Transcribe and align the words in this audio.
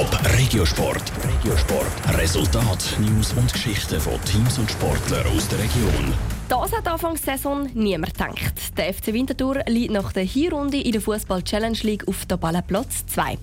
Top 0.00 0.18
Regiosport. 0.38 1.12
Regiosport. 1.28 2.18
Resultat, 2.18 2.96
News 3.00 3.34
und 3.34 3.52
Geschichten 3.52 4.00
von 4.00 4.18
Teams 4.24 4.58
und 4.58 4.70
Sportlern 4.70 5.26
aus 5.26 5.46
der 5.48 5.58
Region. 5.58 6.14
Das 6.48 6.72
hat 6.72 6.88
Anfangs 6.88 7.22
Saison 7.22 7.68
niemand 7.74 8.14
gedacht. 8.14 8.76
Der 8.78 8.94
FC 8.94 9.12
Winterthur 9.12 9.62
liegt 9.68 9.92
nach 9.92 10.12
der 10.14 10.24
Hinrunde 10.24 10.80
in 10.80 10.92
der 10.92 11.02
Fußball 11.02 11.42
Challenge 11.42 11.78
League 11.82 12.08
auf 12.08 12.24
Tabellenplatz 12.24 13.04
2. 13.08 13.36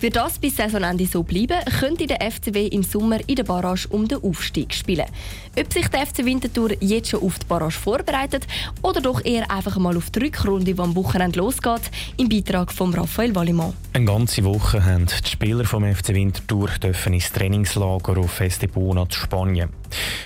Wird 0.00 0.16
das 0.16 0.38
bis 0.38 0.56
Saisonende 0.56 1.04
so 1.04 1.22
bleiben, 1.22 1.58
könnte 1.78 2.06
der 2.06 2.22
FCW 2.22 2.68
im 2.68 2.82
Sommer 2.82 3.18
in 3.28 3.36
der 3.36 3.44
Barrage 3.44 3.86
um 3.90 4.08
den 4.08 4.22
Aufstieg 4.24 4.72
spielen. 4.72 5.06
Ob 5.60 5.70
sich 5.70 5.88
der 5.88 6.06
FC 6.06 6.24
Winterthur 6.24 6.70
jetzt 6.80 7.10
schon 7.10 7.22
auf 7.22 7.38
die 7.38 7.46
Barrage 7.46 7.72
vorbereitet 7.72 8.46
oder 8.80 9.02
doch 9.02 9.22
eher 9.22 9.50
einfach 9.50 9.76
mal 9.76 9.96
auf 9.96 10.08
die 10.08 10.20
Rückrunde, 10.20 10.72
die 10.72 10.80
am 10.80 10.96
Wochenende 10.96 11.38
losgeht, 11.38 11.82
im 12.16 12.30
Beitrag 12.30 12.72
von 12.72 12.94
Raphael 12.94 13.34
Wallimann. 13.34 13.74
Eine 13.98 14.06
ganze 14.06 14.44
Woche 14.44 14.84
haben 14.84 15.06
die 15.06 15.28
Spieler 15.28 15.64
vom 15.64 15.82
FC 15.82 16.10
Winterthur 16.10 16.68
dürfen 16.80 17.14
ins 17.14 17.32
Trainingslager 17.32 18.16
auf 18.16 18.40
Estepona 18.40 19.08
zu 19.08 19.18
Spanien. 19.18 19.70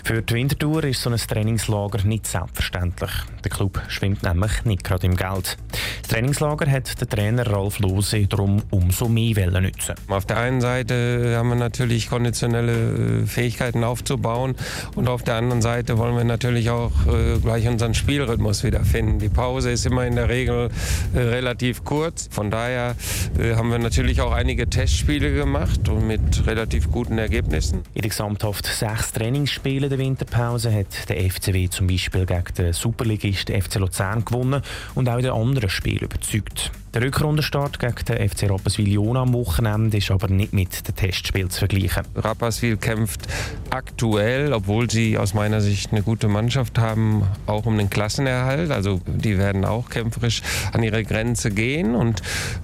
Für 0.04 0.20
die 0.20 0.34
Wintertour 0.34 0.84
ist 0.84 1.00
so 1.00 1.08
ein 1.08 1.16
Trainingslager 1.16 2.04
nicht 2.04 2.26
selbstverständlich. 2.26 3.10
Der 3.44 3.50
Club 3.50 3.80
schwimmt 3.88 4.24
nämlich 4.24 4.64
nicht 4.64 4.84
gerade 4.84 5.06
im 5.06 5.16
Geld. 5.16 5.56
Das 6.02 6.08
Trainingslager 6.10 6.70
hat 6.70 7.00
der 7.00 7.08
Trainer 7.08 7.46
Ralf 7.46 7.78
Lose 7.78 8.26
darum 8.26 8.62
umso 8.70 9.08
mehr 9.08 9.50
nutzen. 9.60 9.94
Auf 10.08 10.26
der 10.26 10.38
einen 10.38 10.60
Seite 10.60 11.34
haben 11.36 11.48
wir 11.48 11.54
natürlich 11.54 12.10
konditionelle 12.10 13.22
äh, 13.22 13.26
Fähigkeiten 13.26 13.84
aufzubauen 13.84 14.54
und 14.96 15.08
auf 15.08 15.22
der 15.22 15.36
anderen 15.36 15.62
Seite 15.62 15.96
wollen 15.96 16.16
wir 16.16 16.24
natürlich 16.24 16.68
auch 16.68 16.92
äh, 17.06 17.38
gleich 17.38 17.66
unseren 17.68 17.94
Spielrhythmus 17.94 18.64
wiederfinden. 18.64 19.18
Die 19.18 19.28
Pause 19.28 19.70
ist 19.70 19.86
immer 19.86 20.04
in 20.04 20.16
der 20.16 20.28
Regel 20.28 20.68
äh, 21.14 21.18
relativ 21.18 21.84
kurz. 21.84 22.28
Von 22.30 22.50
daher 22.50 22.96
haben 23.38 23.61
wir 23.70 23.78
natürlich 23.78 24.20
auch 24.20 24.32
einige 24.32 24.68
Testspiele 24.68 25.34
gemacht 25.34 25.88
und 25.88 26.06
mit 26.06 26.46
relativ 26.46 26.90
guten 26.90 27.18
Ergebnissen. 27.18 27.82
In 27.94 28.02
der 28.02 28.10
gesamthaft 28.10 28.66
sechs 28.66 29.12
Trainingsspiele 29.12 29.88
der 29.88 29.98
Winterpause 29.98 30.72
hat 30.72 31.08
der 31.08 31.30
FCW 31.30 31.68
zum 31.68 31.86
Beispiel 31.86 32.26
gegen 32.26 32.54
den 32.56 32.72
Superligist 32.72 33.50
FC 33.50 33.76
Luzern 33.76 34.24
gewonnen 34.24 34.62
und 34.94 35.08
auch 35.08 35.16
in 35.16 35.24
den 35.24 35.32
anderen 35.32 35.70
Spielen 35.70 36.00
überzeugt. 36.00 36.72
Der 36.94 37.00
Rückrundenstart 37.00 37.78
gegen 37.78 38.04
den 38.06 38.28
FC 38.28 38.50
Rapperswil-Jona 38.50 39.22
am 39.22 39.32
Wochenende 39.32 39.96
ist 39.96 40.10
aber 40.10 40.28
nicht 40.28 40.52
mit 40.52 40.86
dem 40.86 40.94
Testspiel 40.94 41.48
zu 41.48 41.60
vergleichen. 41.60 42.04
Rapperswil 42.14 42.76
kämpft 42.76 43.22
aktuell, 43.70 44.52
obwohl 44.52 44.90
sie 44.90 45.16
aus 45.16 45.32
meiner 45.32 45.62
Sicht 45.62 45.92
eine 45.92 46.02
gute 46.02 46.28
Mannschaft 46.28 46.78
haben, 46.78 47.26
auch 47.46 47.64
um 47.64 47.78
den 47.78 47.88
Klassenerhalt. 47.88 48.70
Also 48.70 49.00
die 49.06 49.38
werden 49.38 49.64
auch 49.64 49.88
kämpferisch 49.88 50.42
an 50.74 50.82
ihre 50.82 51.02
Grenze 51.02 51.50
gehen 51.50 51.94
und 51.94 52.20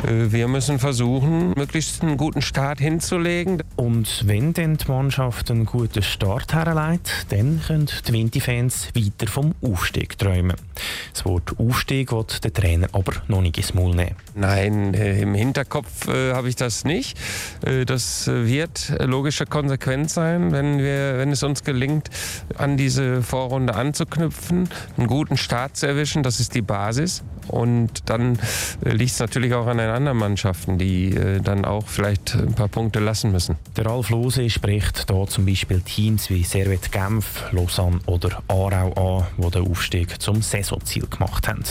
äh, 0.07 0.31
wir 0.31 0.47
müssen 0.47 0.79
versuchen, 0.79 1.55
möglichst 1.57 2.03
einen 2.03 2.19
guten 2.19 2.43
Start 2.43 2.81
hinzulegen. 2.81 3.63
Und 3.77 4.25
wenn 4.27 4.53
dann 4.53 4.77
die 4.77 4.89
Mannschaft 4.89 5.51
einen 5.51 5.65
guten 5.65 6.03
Start 6.03 6.53
herleitet, 6.53 7.27
dann 7.31 7.63
können 7.67 7.89
die 8.07 8.13
Winti-Fans 8.13 8.89
weiter 8.95 9.27
vom 9.27 9.55
Aufstieg 9.63 10.19
träumen. 10.19 10.57
Das 11.13 11.25
Wort 11.25 11.59
Aufstieg 11.59 12.13
wird 12.13 12.45
der 12.45 12.53
Trainer 12.53 12.89
aber 12.93 13.13
noch 13.29 13.41
nicht 13.41 13.59
ins 13.59 13.75
Maul 13.75 13.95
nehmen. 13.95 14.17
Nein, 14.35 14.95
äh, 14.95 15.21
im 15.21 15.35
Hinterkopf 15.35 16.09
äh, 16.09 16.33
habe 16.33 16.49
ich 16.49 16.57
das 16.57 16.85
nicht. 16.85 17.19
Äh, 17.65 17.85
das 17.85 18.27
wird 18.27 18.95
logische 19.01 19.47
Konsequenz 19.47 20.15
sein, 20.15 20.53
wenn, 20.53 20.79
wir, 20.79 21.19
wenn 21.19 21.31
es 21.31 21.43
uns 21.43 21.65
gelingt, 21.65 22.11
an 22.57 22.77
diese 22.77 23.23
Vorrunde 23.23 23.75
anzuknüpfen, 23.75 24.69
einen 24.97 25.07
guten 25.07 25.37
Start 25.37 25.77
zu 25.77 25.87
erwischen. 25.87 26.23
Das 26.23 26.41
ist 26.41 26.55
die 26.55 26.63
Basis. 26.63 27.23
Und 27.49 28.09
dann 28.09 28.39
äh, 28.85 28.91
liegt 28.91 29.13
es 29.13 29.19
natürlich 29.19 29.55
auch 29.55 29.67
an 29.67 29.79
den 29.79 29.91
anderen 29.91 30.19
Mannschaften, 30.19 30.79
die 30.79 31.15
äh, 31.15 31.41
dann 31.41 31.65
auch 31.65 31.87
vielleicht 31.87 32.35
ein 32.35 32.55
paar 32.55 32.69
Punkte 32.69 33.01
lassen 33.01 33.33
müssen. 33.33 33.57
Der 33.77 33.87
Ralf 33.87 34.11
Lose 34.11 34.49
spricht 34.51 35.11
da 35.11 35.27
zum 35.27 35.47
Beispiel 35.47 35.81
Teams 35.81 36.31
wie 36.31 36.45
Servet 36.45 36.93
Genf, 36.93 37.45
Lausanne 37.53 38.01
oder 38.07 38.43
Aarau 38.49 39.19
an, 39.19 39.27
die 39.37 39.51
den 39.51 39.71
Aufstieg 39.71 40.21
zum 40.21 40.43
Saisonziel 40.43 41.07
gemacht 41.07 41.49
haben. 41.49 41.65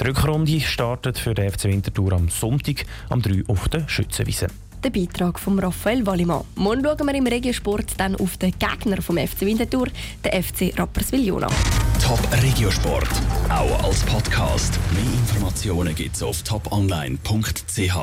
Die 0.00 0.04
Rückrunde 0.04 0.60
startet 0.60 1.18
für 1.18 1.34
den 1.34 1.50
FC 1.50 1.64
Winterthur 1.64 2.12
am 2.12 2.28
Sonntag 2.28 2.84
am 3.08 3.22
3 3.22 3.44
auf 3.48 3.68
der 3.68 3.88
Schützenwiese 3.88 4.48
der 4.86 4.90
Beitrag 5.00 5.38
von 5.40 5.58
Raphael 5.58 6.06
Wallimann. 6.06 6.44
Morgen 6.54 6.84
schauen 6.84 7.06
wir 7.06 7.14
im 7.14 7.26
Regiosport 7.26 7.98
dann 7.98 8.14
auf 8.16 8.36
den 8.36 8.52
Gegner 8.56 9.02
vom 9.02 9.18
FC 9.18 9.40
Winterthur, 9.40 9.88
den 10.24 10.42
FC 10.42 10.78
Rapperswil-Jona. 10.78 11.48
Top 12.00 12.20
Regiosport, 12.42 13.08
auch 13.48 13.84
als 13.84 14.00
Podcast. 14.04 14.75
Mehr 14.96 15.04
Informationen 15.04 15.94
gibt's 15.94 16.22
auf 16.22 16.42
toponline.ch. 16.42 17.96